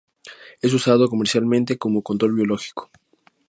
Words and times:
Es 0.63 0.73
usado 0.73 1.07
comercialmente 1.07 1.77
como 1.77 2.01
control 2.01 2.33
biológico. 2.33 2.89